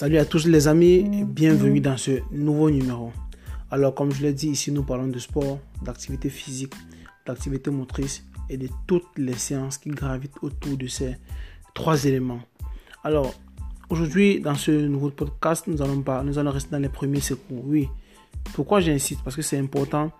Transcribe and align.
Salut 0.00 0.16
à 0.16 0.24
tous 0.24 0.46
les 0.46 0.66
amis, 0.66 1.26
bienvenue 1.26 1.78
dans 1.78 1.98
ce 1.98 2.22
nouveau 2.32 2.70
numéro. 2.70 3.12
Alors 3.70 3.94
comme 3.94 4.10
je 4.12 4.22
l'ai 4.22 4.32
dit, 4.32 4.48
ici 4.48 4.72
nous 4.72 4.82
parlons 4.82 5.08
de 5.08 5.18
sport, 5.18 5.58
d'activité 5.82 6.30
physique, 6.30 6.72
d'activité 7.26 7.70
motrice 7.70 8.24
et 8.48 8.56
de 8.56 8.66
toutes 8.86 9.18
les 9.18 9.34
séances 9.34 9.76
qui 9.76 9.90
gravitent 9.90 10.38
autour 10.40 10.78
de 10.78 10.86
ces 10.86 11.18
trois 11.74 12.02
éléments. 12.06 12.40
Alors 13.04 13.34
aujourd'hui 13.90 14.40
dans 14.40 14.54
ce 14.54 14.70
nouveau 14.70 15.10
podcast, 15.10 15.66
nous 15.66 15.82
allons, 15.82 16.00
pas, 16.00 16.22
nous 16.22 16.38
allons 16.38 16.50
rester 16.50 16.70
dans 16.70 16.78
les 16.78 16.88
premiers 16.88 17.20
secours. 17.20 17.62
Oui, 17.66 17.86
pourquoi 18.54 18.80
j'insiste? 18.80 19.20
Parce 19.22 19.36
que 19.36 19.42
c'est 19.42 19.58
important 19.58 20.10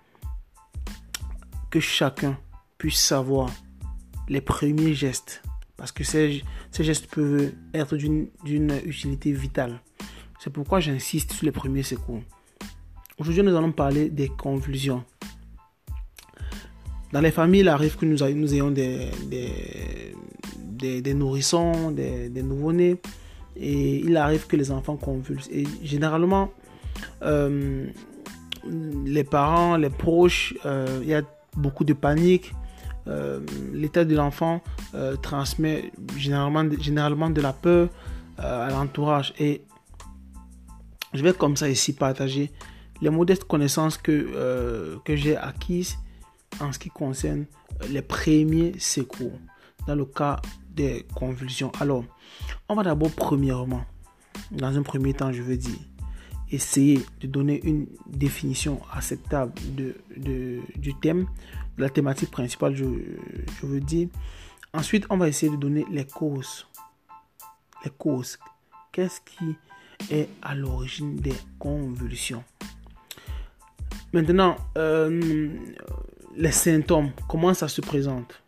que 1.71 1.81
chacun 1.81 2.37
puisse 2.77 3.01
savoir 3.01 3.49
les 4.29 4.43
premiers 4.43 4.93
gestes 4.93 5.41
parce 5.81 5.93
que 5.93 6.05
ces, 6.05 6.43
gestes 6.79 7.07
peuvent 7.07 7.53
être 7.73 7.97
d'une 7.97 8.29
utilité 8.85 9.33
vitale. 9.33 9.81
C'est 10.39 10.53
pourquoi 10.53 10.79
j'insiste 10.79 11.33
sur 11.33 11.47
les 11.47 11.53
premiers 11.53 11.83
secours. 11.83 12.21
Aujourd'hui, 13.19 13.43
nous 13.43 13.57
allons 13.57 13.73
parler 13.73 14.11
des 14.11 14.29
convulsions. 14.29 15.03
Dans 17.15 17.23
les 17.23 17.31
familles, 17.31 17.61
il 17.61 17.69
arrive 17.71 17.97
que 17.97 18.05
nous, 18.05 18.23
ayons 18.23 18.71
des, 18.71 19.11
nourrissons, 21.15 21.93
des, 21.93 22.43
nouveau-nés, 22.43 23.01
et 23.57 24.01
il 24.01 24.19
arrive 24.19 24.47
que 24.47 24.57
les 24.57 24.71
enfants 24.71 24.97
convulsent. 24.97 25.49
Et 25.51 25.65
généralement, 25.83 26.53
euh, 27.23 27.87
les 29.07 29.25
parents, 29.25 29.79
les 29.79 29.89
proches, 29.89 30.53
euh, 30.67 31.01
il 31.03 31.09
y 31.09 31.15
a 31.15 31.23
beaucoup 31.57 31.85
de 31.85 31.95
panique, 31.95 32.53
euh, 33.07 33.41
l'état 33.73 34.05
de 34.05 34.15
l'enfant 34.15 34.63
euh, 34.95 35.17
transmet 35.17 35.91
généralement, 36.17 36.69
généralement 36.79 37.31
de 37.31 37.41
la 37.41 37.53
peur 37.53 37.89
euh, 38.39 38.69
à 38.69 38.71
l'entourage. 38.71 39.33
Et 39.39 39.63
je 41.15 41.23
vais 41.23 41.33
comme 41.33 41.57
ça 41.57 41.69
ici 41.69 41.95
partager 41.95 42.51
les 43.01 43.11
modestes 43.11 43.45
connaissances 43.45 43.97
que, 43.97 45.01
que 45.05 45.17
j'ai 45.17 45.37
acquises 45.37 45.97
en 46.61 46.71
ce 46.71 46.79
qui 46.79 46.91
concerne 46.91 47.47
les 47.89 48.03
premiers 48.03 48.75
secours 48.79 49.39
dans 49.87 49.95
le 49.95 50.05
cas 50.05 50.41
des 50.69 51.07
convulsions. 51.15 51.73
Alors, 51.81 52.05
on 52.69 52.75
va 52.75 52.83
d'abord 52.83 53.11
premièrement, 53.11 53.85
dans 54.51 54.77
un 54.77 54.83
premier 54.83 55.15
temps, 55.15 55.33
je 55.33 55.43
veux 55.43 55.57
dire, 55.57 55.79
essayer 56.51 57.01
de 57.21 57.27
donner 57.27 57.61
une 57.65 57.87
définition 58.07 58.81
acceptable 58.93 59.53
de, 59.75 59.97
de, 60.17 60.61
du 60.77 60.95
thème 60.95 61.27
la 61.81 61.89
thématique 61.89 62.31
principale, 62.31 62.77
je, 62.77 62.85
je 62.85 63.67
veux 63.67 63.81
dire. 63.81 64.09
Ensuite, 64.73 65.07
on 65.11 65.17
va 65.17 65.29
essayer 65.29 65.51
de 65.51 65.57
donner 65.57 65.85
les 65.91 66.05
causes. 66.05 66.67
Les 67.85 67.91
causes. 67.91 68.39
Qu'est-ce 68.93 69.21
qui 69.21 69.57
est 70.15 70.29
à 70.43 70.55
l'origine 70.55 71.17
des 71.17 71.35
convulsions? 71.59 72.45
Maintenant, 74.13 74.57
euh, 74.77 75.51
les 76.37 76.53
symptômes, 76.53 77.11
comment 77.29 77.55
ça 77.55 77.69
se 77.69 77.81
présente? 77.81 78.43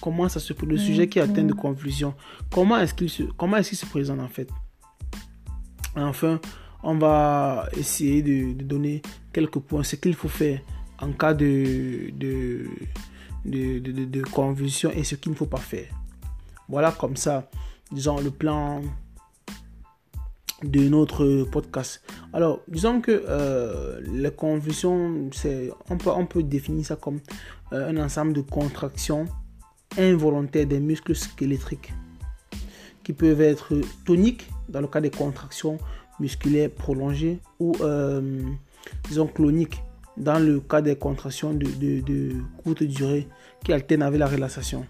Comment 0.00 0.28
ça 0.28 0.38
se 0.40 0.52
le 0.64 0.76
sujet 0.76 1.08
qui 1.08 1.18
atteint 1.18 1.42
de 1.42 1.52
convulsion 1.52 2.14
Comment 2.52 2.78
est-ce 2.78 2.94
qu'il 2.94 3.10
se 3.10 3.24
comment 3.36 3.56
est-ce 3.56 3.70
qu'il 3.70 3.78
se 3.78 3.86
présente 3.86 4.20
en 4.20 4.28
fait? 4.28 4.48
Enfin, 5.96 6.40
on 6.82 6.96
va 6.96 7.68
essayer 7.76 8.22
de, 8.22 8.52
de 8.52 8.64
donner 8.64 9.02
quelques 9.32 9.58
points, 9.58 9.82
ce 9.82 9.96
qu'il 9.96 10.14
faut 10.14 10.28
faire 10.28 10.60
en 11.00 11.12
cas 11.12 11.34
de, 11.34 12.10
de, 12.12 12.66
de, 13.44 13.78
de, 13.78 14.22
convulsion 14.22 14.90
et 14.90 15.04
ce 15.04 15.14
qu'il 15.14 15.32
ne 15.32 15.36
faut 15.36 15.46
pas 15.46 15.58
faire. 15.58 15.86
Voilà 16.68 16.92
comme 16.92 17.16
ça, 17.16 17.48
disons, 17.90 18.20
le 18.20 18.30
plan 18.30 18.82
de 20.62 20.88
notre 20.88 21.44
podcast. 21.44 22.02
Alors, 22.32 22.60
disons 22.68 23.00
que 23.00 23.24
euh, 23.28 24.00
les 24.12 24.30
convulsions, 24.32 25.30
c'est, 25.32 25.70
on, 25.88 25.96
peut, 25.96 26.10
on 26.10 26.26
peut 26.26 26.42
définir 26.42 26.84
ça 26.84 26.96
comme 26.96 27.20
euh, 27.72 27.90
un 27.90 27.96
ensemble 27.98 28.32
de 28.32 28.40
contractions 28.40 29.26
involontaires 29.96 30.66
des 30.66 30.80
muscles 30.80 31.14
squelettiques 31.14 31.92
qui 33.04 33.12
peuvent 33.12 33.40
être 33.40 33.80
toniques 34.04 34.48
dans 34.68 34.80
le 34.80 34.88
cas 34.88 35.00
des 35.00 35.10
contractions 35.10 35.78
musculaires 36.20 36.70
prolongées 36.70 37.40
ou, 37.58 37.74
euh, 37.80 38.42
disons, 39.08 39.28
cloniques 39.28 39.80
dans 40.18 40.38
le 40.38 40.60
cas 40.60 40.82
des 40.82 40.96
contractions 40.96 41.52
de, 41.52 41.66
de, 42.00 42.32
courte 42.62 42.82
durée 42.82 43.28
qui 43.64 43.72
alternent 43.72 44.02
avec 44.02 44.18
la 44.18 44.26
relaxation. 44.26 44.84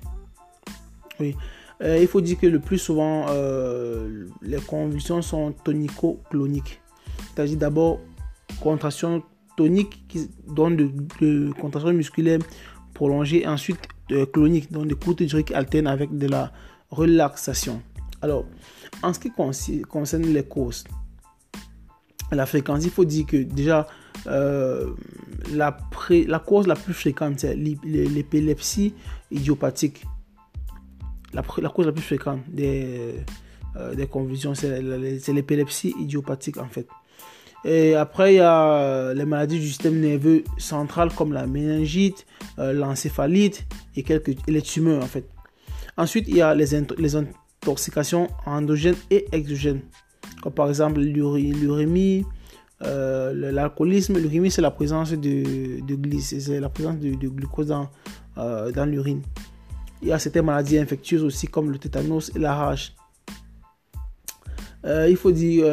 Oui. 1.21 1.37
Euh, 1.83 1.99
il 2.01 2.09
faut 2.09 2.21
dire 2.21 2.39
que 2.39 2.47
le 2.47 2.59
plus 2.59 2.79
souvent, 2.79 3.27
euh, 3.29 4.27
les 4.43 4.59
convulsions 4.59 5.23
sont 5.23 5.53
tonico-cloniques. 5.53 6.81
C'est-à-dire 7.35 7.59
d'abord 7.59 8.01
contractions 8.61 9.23
toniques 9.57 10.07
qui 10.09 10.29
donnent 10.47 10.77
de, 10.77 11.53
contractions 11.61 11.93
musculaires 11.93 12.41
prolongées, 12.95 13.43
et 13.43 13.47
ensuite 13.47 13.81
euh, 14.11 14.27
cloniques, 14.27 14.73
donc 14.73 14.87
de 14.87 14.95
courte 14.95 15.23
durée 15.23 15.45
qui 15.45 15.55
alternent 15.55 15.87
avec 15.87 16.17
de 16.17 16.27
la 16.27 16.53
relaxation. 16.91 17.81
Alors, 18.23 18.45
en 19.03 19.13
ce 19.13 19.21
qui 19.21 19.31
concerne 19.31 20.23
les 20.25 20.43
causes, 20.43 20.85
la 22.33 22.47
fréquence, 22.47 22.85
il 22.85 22.91
faut 22.91 23.05
dire 23.05 23.27
que 23.27 23.37
déjà, 23.37 23.87
euh, 24.29 24.95
la, 25.53 25.77
cause 26.39 26.67
la 26.67 26.75
plus 26.75 26.95
fréquente, 26.95 27.41
c'est 27.41 27.57
l'épilepsie 27.57 28.95
idiopathique. 29.31 30.05
La, 31.33 31.43
la, 31.59 31.69
cause 31.69 31.87
la 31.87 31.93
plus 31.93 32.03
fréquente 32.03 32.41
des, 32.49 33.15
euh, 33.77 34.07
convulsions, 34.07 34.55
c'est 34.55 35.33
l'épilepsie 35.33 35.95
idiopathique 35.99 36.59
en 36.59 36.69
fait. 36.69 36.87
Et 37.65 37.95
après, 37.95 38.35
il 38.35 38.37
y 38.37 38.41
a 38.41 39.13
les 39.15 39.25
maladies 39.25 39.59
du 39.59 39.67
système 39.67 39.99
nerveux 39.99 40.45
central 40.59 41.13
comme 41.13 41.33
la 41.33 41.47
méningite, 41.47 42.25
euh, 42.59 42.73
l'encéphalite 42.73 43.67
et, 43.97 44.05
les 44.47 44.63
tumeurs 44.63 45.03
en 45.03 45.07
fait. 45.07 45.29
Ensuite, 45.97 46.29
il 46.29 46.37
y 46.37 46.43
a 46.43 46.55
les 46.55 46.75
intoxications 47.17 48.29
endogènes 48.47 48.95
et 49.11 49.27
exogènes, 49.33 49.81
comme 50.41 50.53
par 50.53 50.69
exemple 50.69 51.01
l'urémie, 51.01 52.25
euh, 52.83 53.53
l'alcoolisme, 53.53 54.19
l'urémie, 54.19 54.51
c'est 54.51 54.63
la 54.63 54.71
présence 54.71 55.11
de, 55.11 55.81
de 55.85 56.19
c'est 56.21 56.61
la 56.61 56.69
présence 56.69 56.99
de, 56.99 57.29
glucose 57.29 57.69
dans, 57.69 57.89
euh, 58.39 58.71
dans 58.71 58.87
l'urine. 58.87 59.23
Il 60.01 60.09
y 60.09 60.13
a 60.13 60.19
certaines 60.19 60.45
maladies 60.45 60.79
infectieuses 60.79 61.25
aussi 61.25 61.49
comme 61.49 61.73
le 61.73 61.79
tétanos 61.79 62.31
et 62.37 62.39
la 62.39 62.55
rage. 62.55 62.95
Euh, 64.85 65.09
il 65.11 65.17
faut 65.17 65.33
dire, 65.33 65.67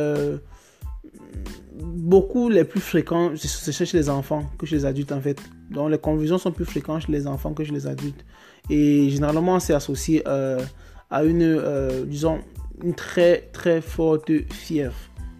beaucoup 1.79 2.49
les 2.49 2.63
plus 2.63 2.79
fréquents, 2.79 3.33
c'est 3.35 3.85
chez 3.85 3.97
les 3.97 4.09
enfants 4.09 4.49
que 4.57 4.65
chez 4.65 4.77
les 4.77 4.85
adultes 4.85 5.11
en 5.11 5.21
fait. 5.21 5.39
Donc 5.69 5.91
les 5.91 5.99
convulsions 5.99 6.39
sont 6.39 6.51
plus 6.51 6.65
fréquentes 6.65 7.03
chez 7.03 7.11
les 7.11 7.27
enfants 7.27 7.53
que 7.53 7.63
chez 7.63 7.71
les 7.71 7.85
adultes. 7.85 8.25
Et 8.67 9.09
généralement, 9.11 9.59
c'est 9.59 9.75
associé 9.75 10.23
à 10.25 11.23
une, 11.23 12.03
disons, 12.07 12.39
une 12.83 12.95
très 12.95 13.41
très 13.53 13.79
forte 13.79 14.31
fièvre 14.51 14.95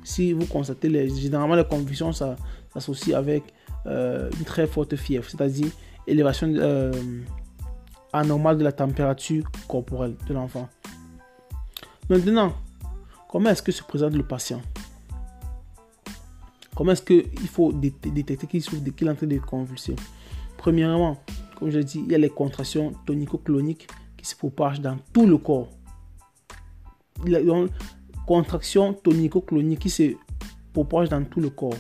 si 0.06 0.34
vous 0.34 0.46
constatez, 0.46 1.10
généralement 1.10 1.56
les 1.56 1.66
convulsions 1.66 2.12
s'associent 2.14 3.18
avec 3.18 3.44
euh, 3.88 4.30
une 4.38 4.46
très 4.46 4.68
forte 4.68 4.96
fièvre, 4.96 5.28
c'est-à-dire 5.28 5.72
élévation 6.06 6.48
euh, 6.56 6.94
anormale 8.14 8.60
de 8.60 8.64
la 8.64 8.72
température 8.72 9.44
corporelle 9.68 10.16
de 10.28 10.34
l'enfant. 10.34 10.70
Maintenant, 12.08 12.54
comment 13.30 13.50
est-ce 13.50 13.64
que 13.64 13.72
se 13.72 13.82
présente 13.82 14.14
le 14.14 14.22
patient? 14.22 14.62
Comment 16.76 16.91
est-ce 16.91 17.02
qu'il 17.02 17.47
faut 17.47 17.74
détecter 17.74 18.46
qu'il 18.46 18.62
est 18.62 19.09
en 19.09 19.16
train 19.16 19.26
de 19.26 19.38
convulser? 19.40 19.96
Premièrement, 20.56 21.18
comme 21.58 21.72
je 21.72 21.79
l'ai 21.79 21.84
dit, 21.84 22.03
il 22.06 22.12
y 22.12 22.16
a 22.16 22.20
les 22.20 22.29
contractions 22.29 22.91
tonico-cloniques 23.08 23.88
qui 24.18 24.26
se 24.28 24.35
propagent 24.35 24.82
dans 24.82 24.97
tout 25.12 25.26
le 25.26 25.40
corps 25.40 25.70
contraction 28.26 28.94
tonico-clonique 28.94 29.80
qui 29.80 29.90
se 29.90 30.16
propage 30.74 31.10
dans 31.10 31.24
tout 31.24 31.40
le 31.40 31.50
corps. 31.50 31.78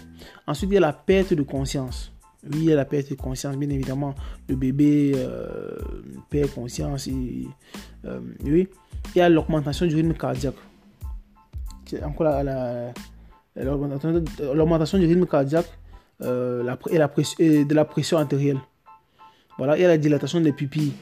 Ensuite, 0.47 0.71
il 0.71 0.73
y 0.75 0.77
a 0.77 0.81
la 0.81 0.93
perte 0.93 1.33
de 1.33 1.41
conscience. 1.43 2.11
Oui, 2.43 2.59
il 2.59 2.65
y 2.65 2.73
a 2.73 2.75
la 2.75 2.85
perte 2.85 3.09
de 3.09 3.15
conscience, 3.15 3.57
bien 3.57 3.69
évidemment. 3.69 4.15
Le 4.47 4.55
bébé 4.55 5.13
euh, 5.15 5.77
perd 6.29 6.51
conscience. 6.51 7.09
Euh, 7.09 8.19
oui. 8.43 8.67
Il 9.15 9.19
y 9.19 9.21
a 9.21 9.29
l'augmentation 9.29 9.85
du 9.85 9.95
rythme 9.95 10.13
cardiaque. 10.13 10.55
encore 12.03 12.43
l'augmentation 13.55 14.97
du 14.99 15.05
rythme 15.05 15.25
cardiaque 15.25 15.71
euh, 16.21 16.63
la, 16.63 16.77
et, 16.89 16.97
la 16.97 17.11
et 17.39 17.65
de 17.65 17.73
la 17.73 17.85
pression 17.85 18.17
artérielle. 18.17 18.59
Voilà, 19.57 19.77
il 19.77 19.81
y 19.81 19.85
a 19.85 19.87
la 19.87 19.97
dilatation 19.97 20.39
des 20.41 20.53
pupilles. 20.53 20.93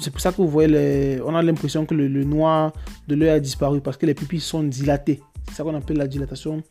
C'est 0.00 0.10
pour 0.10 0.20
ça 0.20 0.32
que 0.32 0.36
vous 0.36 0.48
voyez, 0.48 1.20
on 1.24 1.34
a 1.34 1.42
l'impression 1.42 1.84
que 1.84 1.94
le, 1.94 2.24
noir 2.24 2.72
de 3.08 3.14
l'œil 3.14 3.30
a 3.30 3.40
disparu 3.40 3.80
parce 3.80 3.96
que 3.96 4.06
les 4.06 4.14
pupilles 4.14 4.40
sont 4.40 4.62
dilatées. 4.62 5.20
C'est 5.48 5.56
ça 5.56 5.64
qu'on 5.64 5.74
appelle 5.74 5.98
la 5.98 6.06
dilatation 6.06 6.62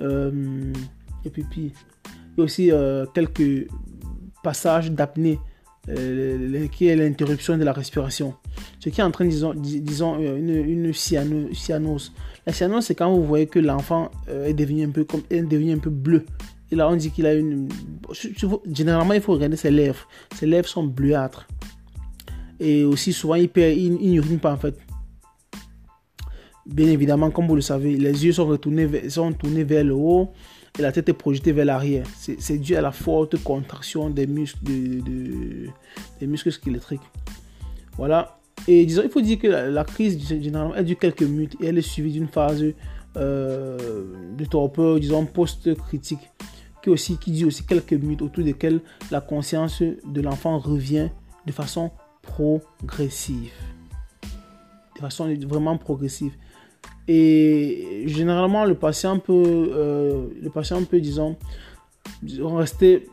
euh, 0.00 0.72
des 1.22 1.30
pupilles. 1.30 1.72
Il 2.06 2.38
y 2.38 2.40
a 2.40 2.44
aussi 2.44 2.72
euh, 2.72 3.06
quelques 3.14 3.68
passages 4.42 4.90
d'apnée 4.90 5.38
qui 6.72 6.86
est 6.86 6.96
l'interruption 6.96 7.56
de 7.56 7.64
la 7.64 7.72
respiration. 7.72 8.34
Ce 8.78 8.90
qui 8.90 9.00
est 9.00 9.04
en 9.04 9.10
train, 9.10 9.24
disons, 9.24 9.54
disons 9.54 10.18
une, 10.18 10.50
une 10.50 10.92
cyanose. 10.92 12.12
La 12.46 12.52
cyanose, 12.52 12.84
c'est 12.84 12.94
quand 12.94 13.10
vous 13.10 13.24
voyez 13.24 13.46
que 13.46 13.58
l'enfant 13.58 14.10
est 14.28 14.52
devenu 14.52 14.84
un 14.84 14.90
peu 14.90 15.04
comme 15.04 15.22
est 15.30 15.40
devenu 15.40 15.72
un 15.72 15.78
peu 15.78 15.88
bleu. 15.88 16.26
Et 16.70 16.76
là, 16.76 16.88
on 16.88 16.96
dit 16.96 17.10
qu'il 17.10 17.26
a 17.26 17.34
une. 17.34 17.68
Généralement, 18.70 19.14
il 19.14 19.20
faut 19.20 19.32
regarder 19.32 19.56
ses 19.56 19.70
lèvres. 19.70 20.06
Ses 20.34 20.46
lèvres 20.46 20.68
sont 20.68 20.84
bleuâtres. 20.84 21.46
Et 22.60 22.84
aussi, 22.84 23.12
souvent, 23.12 23.34
il 23.34 23.50
n'urine 24.12 24.38
pas 24.38 24.52
en 24.52 24.56
fait. 24.56 24.74
Bien 26.66 26.88
évidemment, 26.88 27.30
comme 27.30 27.46
vous 27.46 27.54
le 27.54 27.62
savez, 27.62 27.96
les 27.96 28.26
yeux 28.26 28.32
sont, 28.32 28.46
retournés, 28.46 29.08
sont 29.08 29.32
tournés 29.32 29.64
vers 29.64 29.84
le 29.84 29.94
haut 29.94 30.30
et 30.78 30.82
la 30.82 30.92
tête 30.92 31.08
est 31.08 31.14
projetée 31.14 31.52
vers 31.52 31.64
l'arrière. 31.64 32.06
C'est 32.16 32.58
dû 32.58 32.76
à 32.76 32.82
la 32.82 32.92
forte 32.92 33.42
contraction 33.42 34.10
des 34.10 34.26
muscles, 34.26 34.62
de, 34.64 35.68
des 36.20 36.26
muscles 36.26 36.52
squelettiques. 36.52 37.00
Voilà. 37.96 38.38
Et 38.66 38.84
disons, 38.84 39.02
il 39.04 39.10
faut 39.10 39.20
dire 39.20 39.38
que 39.38 39.46
la, 39.46 39.84
crise, 39.84 40.18
généralement, 40.28 40.74
elle 40.74 40.84
dure 40.84 40.98
quelques 40.98 41.22
minutes 41.22 41.56
et 41.60 41.66
elle 41.66 41.78
est 41.78 41.82
suivie 41.82 42.12
d'une 42.12 42.28
phase 42.28 42.62
euh, 43.16 44.34
de 44.36 44.44
torpeur, 44.44 45.00
disons, 45.00 45.24
post-critique, 45.24 46.30
qui, 46.82 46.90
aussi, 46.90 47.16
qui 47.16 47.44
aussi 47.44 47.64
quelques 47.64 47.94
minutes 47.94 48.22
autour 48.22 48.44
desquelles 48.44 48.80
la 49.10 49.20
conscience 49.20 49.80
de 49.82 50.20
l'enfant 50.20 50.58
revient 50.58 51.08
de 51.46 51.52
façon 51.52 51.90
progressive. 52.28 53.52
De 54.94 55.00
façon 55.00 55.34
vraiment 55.46 55.76
progressive. 55.78 56.34
Et 57.06 58.04
généralement, 58.06 58.64
le 58.64 58.74
patient 58.74 59.18
peut, 59.18 59.70
euh, 59.72 60.26
le 60.42 60.50
patient 60.50 60.84
peut 60.84 61.00
disons, 61.00 61.36
rester 62.56 63.08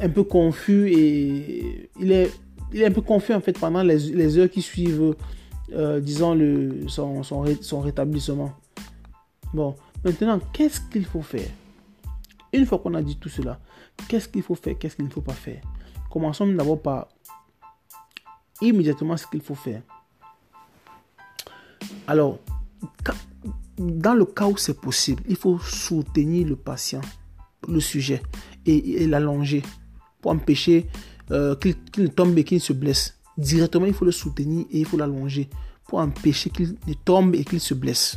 un 0.00 0.08
peu 0.08 0.24
confus 0.24 0.90
et 0.90 1.90
il 2.00 2.12
est, 2.12 2.30
il 2.72 2.80
est 2.80 2.86
un 2.86 2.92
peu 2.92 3.02
confus 3.02 3.34
en 3.34 3.40
fait 3.40 3.58
pendant 3.58 3.82
les, 3.82 3.98
les 3.98 4.38
heures 4.38 4.48
qui 4.48 4.62
suivent, 4.62 5.14
euh, 5.72 6.00
disons, 6.00 6.34
le, 6.34 6.88
son, 6.88 7.22
son, 7.22 7.44
son, 7.60 7.80
rétablissement. 7.80 8.52
Bon, 9.52 9.74
maintenant, 10.02 10.40
qu'est-ce 10.52 10.80
qu'il 10.90 11.04
faut 11.04 11.22
faire? 11.22 11.50
Une 12.52 12.64
fois 12.64 12.78
qu'on 12.78 12.94
a 12.94 13.02
dit 13.02 13.16
tout 13.16 13.28
cela, 13.28 13.58
qu'est-ce 14.08 14.28
qu'il 14.28 14.42
faut 14.42 14.54
faire, 14.54 14.78
qu'est-ce 14.78 14.96
qu'il 14.96 15.04
ne 15.04 15.10
faut 15.10 15.20
pas 15.20 15.34
faire? 15.34 15.60
Commençons 16.10 16.46
d'abord 16.46 16.80
par 16.80 17.08
immédiatement 18.60 19.16
ce 19.16 19.26
qu'il 19.26 19.40
faut 19.40 19.54
faire. 19.54 19.82
Alors, 22.06 22.38
dans 23.78 24.14
le 24.14 24.24
cas 24.24 24.46
où 24.46 24.56
c'est 24.56 24.80
possible, 24.80 25.22
il 25.28 25.36
faut 25.36 25.58
soutenir 25.58 26.46
le 26.46 26.56
patient, 26.56 27.00
le 27.68 27.80
sujet, 27.80 28.22
et, 28.64 29.06
l'allonger 29.06 29.62
pour 30.20 30.32
empêcher 30.32 30.86
euh, 31.30 31.54
qu'il 31.56 32.10
tombe 32.10 32.36
et 32.38 32.44
qu'il 32.44 32.60
se 32.60 32.72
blesse. 32.72 33.18
Directement, 33.36 33.86
il 33.86 33.94
faut 33.94 34.04
le 34.04 34.12
soutenir 34.12 34.66
et 34.70 34.80
il 34.80 34.86
faut 34.86 34.96
l'allonger 34.96 35.48
pour 35.86 35.98
empêcher 35.98 36.50
qu'il 36.50 36.76
ne 36.86 36.94
tombe 36.94 37.34
et 37.34 37.44
qu'il 37.44 37.60
se 37.60 37.74
blesse. 37.74 38.16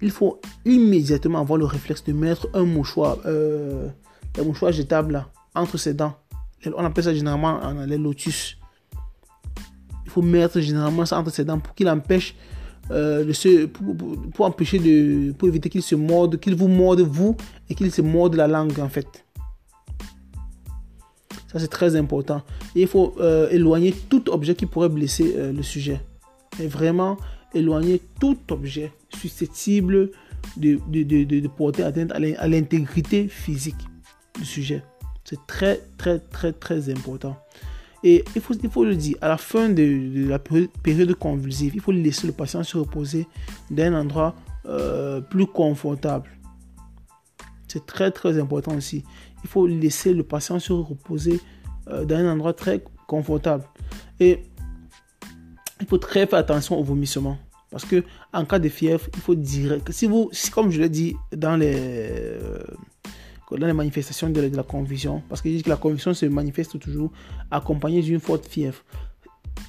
Il 0.00 0.10
faut 0.10 0.40
immédiatement 0.64 1.40
avoir 1.40 1.58
le 1.58 1.64
réflexe 1.64 2.04
de 2.04 2.12
mettre 2.12 2.48
un 2.54 2.64
mouchoir, 2.64 3.18
euh, 3.24 3.88
un 4.38 4.42
mouchoir 4.42 4.72
jetable 4.72 5.26
entre 5.54 5.78
ses 5.78 5.94
dents. 5.94 6.16
On 6.66 6.84
appelle 6.84 7.04
ça 7.04 7.14
généralement 7.14 7.72
les 7.86 7.98
lotus. 7.98 8.58
Faut 10.12 10.22
mettre 10.22 10.60
généralement 10.60 11.06
ça 11.06 11.18
entre 11.18 11.30
ses 11.30 11.44
dents 11.44 11.58
pour 11.58 11.74
qu'il 11.74 11.88
empêche 11.88 12.34
euh, 12.90 13.24
de 13.24 13.66
pour, 13.66 14.44
empêcher 14.44 14.78
de, 14.78 15.32
pour 15.32 15.48
éviter 15.48 15.70
qu'il 15.70 15.82
se 15.82 15.94
morde, 15.94 16.38
qu'il 16.38 16.54
vous 16.54 16.68
morde 16.68 17.00
vous 17.00 17.36
et 17.70 17.74
qu'il 17.74 17.90
se 17.90 18.02
morde 18.02 18.34
la 18.34 18.46
langue 18.46 18.78
en 18.80 18.88
fait. 18.88 19.24
Ça 21.50 21.58
c'est 21.58 21.68
très 21.68 21.96
important. 21.96 22.42
il 22.74 22.86
faut 22.86 23.14
euh, 23.20 23.48
éloigner 23.50 23.94
tout 24.10 24.28
objet 24.30 24.54
qui 24.54 24.66
pourrait 24.66 24.88
blesser 24.88 25.34
euh, 25.36 25.52
le 25.52 25.62
sujet. 25.62 26.00
Et 26.60 26.66
vraiment 26.66 27.16
éloigner 27.54 28.02
tout 28.20 28.36
objet 28.50 28.92
susceptible 29.14 30.10
de, 30.56 30.78
de 30.88 31.48
porter 31.48 31.84
atteinte 31.84 32.12
à 32.12 32.48
l'intégrité 32.48 33.28
physique 33.28 33.76
du 34.38 34.44
sujet. 34.44 34.82
C'est 35.24 35.46
très 35.46 35.80
très 35.96 36.18
très 36.18 36.52
très 36.52 36.90
important. 36.90 37.36
Et 38.04 38.24
il 38.34 38.40
faut, 38.40 38.54
il 38.54 38.70
faut 38.70 38.84
le 38.84 38.96
dire, 38.96 39.16
à 39.20 39.28
la 39.28 39.36
fin 39.36 39.68
de, 39.68 40.28
la 40.28 40.38
période 40.38 41.14
convulsive, 41.14 41.74
il 41.74 41.80
faut 41.80 41.92
laisser 41.92 42.26
le 42.26 42.32
patient 42.32 42.62
se 42.62 42.76
reposer 42.76 43.26
dans 43.70 43.84
un 43.84 44.00
endroit 44.00 44.34
euh, 44.66 45.20
plus 45.20 45.46
confortable. 45.46 46.28
C'est 47.68 47.86
très 47.86 48.10
très 48.10 48.38
important 48.38 48.76
aussi. 48.76 49.04
Il 49.44 49.48
faut 49.48 49.66
laisser 49.66 50.12
le 50.12 50.24
patient 50.24 50.58
se 50.58 50.72
reposer 50.72 51.40
euh, 51.88 52.04
dans 52.04 52.16
un 52.16 52.32
endroit 52.32 52.52
très 52.52 52.82
confortable. 53.06 53.64
Et 54.20 54.42
il 55.80 55.86
faut 55.86 55.98
très 55.98 56.26
faire 56.26 56.40
attention 56.40 56.78
au 56.78 56.82
vomissement. 56.82 57.38
Parce 57.70 57.84
que 57.84 58.04
en 58.32 58.44
cas 58.44 58.58
de 58.58 58.68
fièvre, 58.68 59.06
il 59.14 59.20
faut 59.20 59.34
dire 59.34 59.82
que 59.82 59.92
si 59.92 60.06
vous, 60.06 60.30
comme 60.52 60.70
je 60.70 60.80
l'ai 60.80 60.90
dit 60.90 61.16
dans 61.34 61.56
les, 61.56 62.38
dans 63.58 63.66
les 63.66 63.72
manifestations 63.72 64.30
de, 64.30 64.40
la 64.40 64.62
conviction, 64.62 65.22
parce 65.28 65.40
que 65.40 65.62
que 65.62 65.68
la 65.68 65.76
conviction 65.76 66.14
se 66.14 66.26
manifeste 66.26 66.78
toujours 66.78 67.10
accompagnée 67.50 68.02
d'une 68.02 68.20
forte 68.20 68.46
fièvre. 68.46 68.82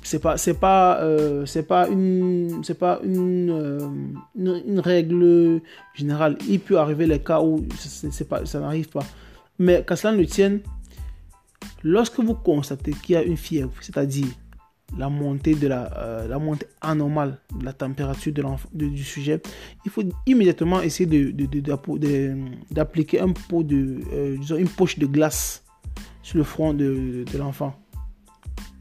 C'est 0.02 0.20
pas, 0.20 0.36
pas, 0.60 1.02
euh, 1.02 1.46
pas 1.68 1.88
une, 1.88 2.62
pas 2.80 3.02
euh, 3.04 3.80
une, 4.36 4.62
une, 4.68 4.80
règle 4.80 5.62
générale. 5.94 6.38
Il 6.48 6.60
peut 6.60 6.78
arriver 6.78 7.06
les 7.06 7.20
cas 7.20 7.42
où 7.42 7.66
c'est 7.78 8.28
pas, 8.28 8.46
ça 8.46 8.60
n'arrive 8.60 8.90
pas. 8.90 9.04
Mais 9.60 9.84
qu'à 9.86 9.96
cela 9.96 10.16
ne 10.16 10.24
tienne, 10.24 10.62
lorsque 11.84 12.20
vous 12.20 12.36
constatez 12.36 12.92
qu'il 12.92 13.16
y 13.16 13.18
a 13.18 13.24
une 13.24 13.38
fièvre, 13.38 13.74
c'est-à-dire 13.82 14.28
la 14.98 15.10
montée, 15.10 15.56
de 15.56 15.68
la, 15.68 15.92
euh, 15.98 16.28
la 16.28 16.40
montée 16.40 16.68
anormale 16.82 17.40
de 17.60 17.66
la 17.66 17.74
température 17.74 18.32
de 18.34 18.86
du 18.86 19.04
sujet, 19.04 19.42
il 19.86 19.92
faut 19.92 20.04
immédiatement 20.26 20.82
essayer 20.82 21.08
d'appliquer 22.72 23.20
un 23.20 23.30
pot 23.30 23.64
de, 23.64 24.00
euh, 24.14 24.38
une 24.58 24.70
poche 24.70 25.00
de 25.00 25.06
glace 25.06 25.64
sur 26.22 26.38
le 26.38 26.44
front 26.44 26.74
de, 26.74 27.26
l'enfant. 27.38 27.76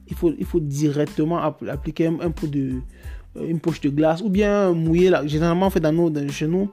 Il 0.09 0.17
faut, 0.17 0.33
il 0.39 0.45
faut 0.45 0.61
directement 0.61 1.39
appliquer 1.39 2.07
un, 2.07 2.31
pot 2.31 2.47
de, 2.47 2.81
euh, 3.37 3.49
une 3.49 3.61
poche 3.61 3.81
de 3.81 3.89
glace 3.89 4.21
ou 4.21 4.29
bien 4.29 4.73
mouiller, 4.73 5.09
là, 5.09 5.27
généralement 5.27 5.71
fait 5.71 5.81
dans 5.81 5.93
nos, 5.93 6.11
nous, 6.11 6.71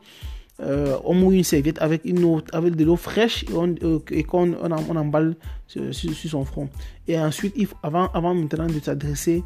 euh, 0.61 0.97
on 1.05 1.13
mouille 1.13 1.37
une 1.37 1.43
serviette 1.43 1.81
avec, 1.81 2.03
une 2.03 2.41
avec 2.51 2.75
de 2.75 2.83
l'eau 2.83 2.97
fraîche 2.97 3.43
et, 3.43 3.53
on, 3.53 3.75
euh, 3.81 3.99
qu'on 4.27 4.53
on, 4.53 4.95
emballe 4.95 5.35
sur, 5.67 5.93
son 5.93 6.43
front. 6.43 6.69
Et 7.07 7.17
ensuite, 7.17 7.55
avant, 7.81 8.07
avant 8.11 8.35
maintenant 8.35 8.67
de 8.67 8.79
s'adresser 8.79 9.43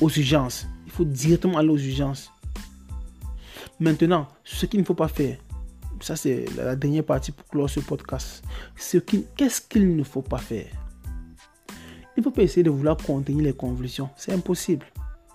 aux 0.00 0.10
urgences, 0.10 0.66
il 0.84 0.92
faut 0.92 1.04
directement 1.04 1.56
aller 1.56 1.70
aux 1.70 1.78
urgences. 1.78 2.30
Maintenant, 3.80 4.28
ce 4.44 4.66
qu'il 4.66 4.80
ne 4.80 4.84
faut 4.84 4.94
pas 4.94 5.08
faire, 5.08 5.38
ça 6.00 6.16
c'est 6.16 6.44
la 6.56 6.76
dernière 6.76 7.04
partie 7.04 7.32
pour 7.32 7.46
clore 7.46 7.70
ce 7.70 7.80
podcast. 7.80 8.44
Qu'est-ce 9.36 9.60
qu'il 9.62 9.96
ne 9.96 10.04
faut 10.04 10.22
pas 10.22 10.38
faire? 10.38 10.66
Il 12.16 12.20
ne 12.20 12.22
faut 12.22 12.30
pas 12.30 12.42
essayer 12.42 12.62
de 12.62 12.70
vouloir 12.70 12.96
contenir 12.96 13.42
les 13.42 13.54
convulsions. 13.54 14.10
C'est 14.16 14.32
impossible. 14.32 14.86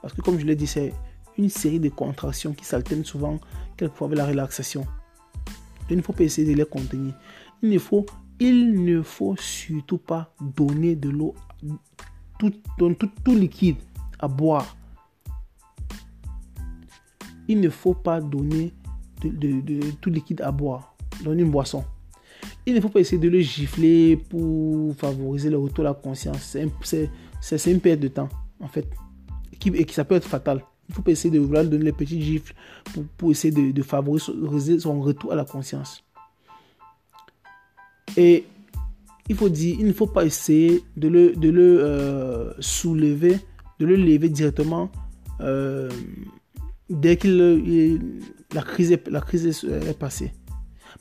Parce 0.02 0.14
que 0.14 0.22
comme 0.22 0.40
je 0.40 0.46
l'ai 0.46 0.56
dit, 0.56 0.68
c'est 0.68 0.94
une 1.40 1.50
série 1.50 1.80
de 1.80 1.88
contractions 1.88 2.54
qui 2.54 2.66
s'alternent 2.66 3.06
souvent 3.06 3.40
quelquefois 3.78 4.08
avec 4.08 4.18
la 4.18 4.26
relaxation. 4.26 4.86
Il 5.90 5.96
ne 5.98 6.02
faut 6.02 6.12
pas 6.12 6.24
essayer 6.24 6.52
de 6.52 6.56
les 6.56 6.66
contenir. 6.66 7.14
Il 7.64 7.70
ne 7.70 7.80
faut, 7.80 8.06
il 8.40 8.84
ne 8.84 9.02
faut 9.02 9.36
surtout 9.38 9.98
pas 9.98 10.34
donner 10.42 10.96
de 10.96 11.10
l'eau, 11.10 11.34
tout, 12.38 12.54
tout, 12.78 12.94
tout, 13.24 13.36
liquide 13.36 13.78
à 14.20 14.28
boire. 14.28 14.76
Il 17.48 17.62
ne 17.62 17.70
faut 17.70 17.94
pas 17.94 18.20
donner 18.20 18.74
de, 19.24 19.80
tout 20.02 20.10
liquide 20.10 20.42
à 20.42 20.52
boire 20.52 20.96
dans 21.24 21.34
une 21.34 21.50
boisson. 21.50 21.86
Il 22.66 22.76
ne 22.76 22.82
faut 22.82 22.90
pas 22.90 23.00
essayer 23.00 23.18
de 23.18 23.30
le 23.30 23.40
gifler 23.40 24.18
pour 24.18 24.94
favoriser 24.96 25.50
le 25.50 25.58
retour 25.58 25.86
à 25.86 25.90
la 25.90 25.94
conscience. 25.94 26.58
C'est 27.42 27.72
une 27.72 27.80
perte 27.80 28.02
de 28.02 28.10
temps, 28.10 28.30
en 28.60 28.68
fait, 28.68 28.88
et 29.54 29.86
qui 29.86 29.94
ça 29.94 30.04
peut 30.04 30.16
être 30.16 30.28
fatal. 30.28 30.64
Il 30.90 30.96
faut 30.96 31.04
essayer 31.08 31.32
de 31.32 31.40
vouloir 31.40 31.64
donner 31.64 31.86
les 31.86 31.92
petits 31.92 32.22
gifles 32.22 32.54
pour, 33.18 33.32
essayer 33.32 33.54
de, 33.72 33.82
favoriser 33.84 34.80
son 34.80 35.00
retour 35.02 35.32
à 35.32 35.36
la 35.36 35.46
conscience. 35.46 36.04
Et 38.18 38.46
il 39.30 39.36
faut 39.36 39.50
dire, 39.50 39.76
il 39.80 39.86
ne 39.86 39.94
faut 39.94 40.08
pas 40.08 40.26
essayer 40.26 40.84
de 40.98 41.08
le, 41.08 41.36
de 41.36 41.50
le 41.50 41.80
euh, 41.80 42.54
soulever, 42.60 43.38
de 43.80 43.86
le 43.86 43.96
lever 43.96 44.30
directement 44.30 44.92
euh, 45.42 45.90
dès 46.90 47.18
que 47.18 48.00
la 48.54 48.64
crise, 48.64 48.92
est, 48.92 49.08
la 49.08 49.22
crise 49.22 49.68
passée. 50.00 50.34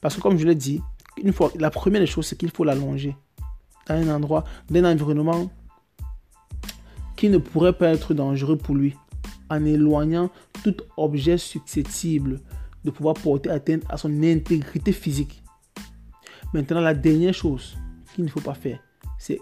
Parce 0.03 0.17
que 0.17 0.21
comme 0.21 0.37
je 0.37 0.47
l'ai 0.47 0.55
dit, 0.55 0.83
une 1.23 1.33
fois, 1.33 1.51
la 1.59 1.71
première 1.71 2.03
des 2.03 2.07
choses, 2.07 2.27
c'est 2.27 2.37
qu'il 2.37 2.51
faut 2.51 2.65
l'allonger 2.65 3.17
dans 3.89 3.95
un 3.95 4.15
endroit, 4.15 4.45
dans 4.71 4.85
un 4.85 4.93
environnement 4.93 5.51
qui 7.17 7.31
ne 7.31 7.39
pourrait 7.39 7.73
pas 7.73 7.89
être 7.89 8.13
dangereux 8.13 8.57
pour 8.57 8.75
lui 8.75 8.95
en 9.51 9.65
éloignant 9.65 10.31
tout 10.63 10.77
objet 10.97 11.39
susceptible 11.39 12.41
de 12.85 12.91
pouvoir 12.91 13.15
porter 13.15 13.51
atteinte 13.51 13.83
à 13.89 13.97
son 13.97 14.23
intégrité 14.23 14.93
physique. 14.93 15.43
Maintenant, 16.55 16.81
la 16.81 16.95
dernière 16.95 17.35
chose 17.35 17.77
qu'il 18.15 18.25
ne 18.25 18.31
faut 18.31 18.41
pas 18.41 18.55
faire, 18.55 18.81
C'est, 19.19 19.41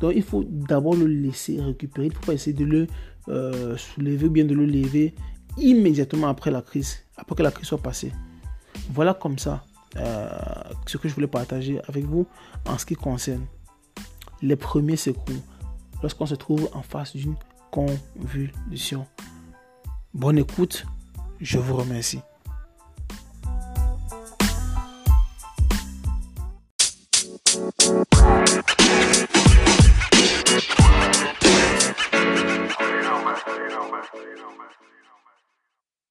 Donc 0.00 0.12
il 0.16 0.22
faut 0.22 0.44
d'abord 0.44 0.96
le 0.96 1.06
laisser 1.06 1.60
récupérer. 1.60 2.06
Il 2.06 2.10
ne 2.10 2.14
faut 2.14 2.26
pas 2.26 2.34
essayer 2.34 2.56
de 2.56 2.64
le 2.64 2.86
euh, 3.28 3.76
soulever 3.76 4.26
ou 4.26 4.30
bien 4.30 4.44
de 4.44 4.54
le 4.54 4.66
lever 4.66 5.14
immédiatement 5.58 6.28
après 6.28 6.50
la 6.50 6.62
crise, 6.62 6.98
après 7.16 7.36
que 7.36 7.42
la 7.42 7.50
crise 7.50 7.68
soit 7.68 7.82
passée. 7.82 8.12
Voilà 8.90 9.14
comme 9.14 9.38
ça 9.38 9.64
euh, 9.96 10.28
ce 10.86 10.96
que 10.96 11.08
je 11.08 11.14
voulais 11.14 11.26
partager 11.26 11.80
avec 11.86 12.04
vous 12.04 12.26
en 12.66 12.78
ce 12.78 12.86
qui 12.86 12.94
concerne 12.94 13.44
les 14.40 14.56
premiers 14.56 14.96
secours 14.96 15.42
lorsqu'on 16.02 16.26
se 16.26 16.34
trouve 16.34 16.68
en 16.72 16.82
face 16.82 17.14
d'une 17.14 17.36
convulsion. 17.70 19.06
Bonne 20.14 20.36
écoute, 20.36 20.84
je 21.40 21.58
vous 21.58 21.74
remercie. 21.74 22.20